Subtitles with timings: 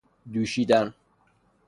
[0.33, 0.93] دوشیدن